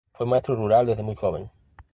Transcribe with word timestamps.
Fue 0.13 0.25
maestro 0.25 0.55
rural 0.55 0.87
desde 0.87 1.03
muy 1.03 1.13
joven. 1.15 1.51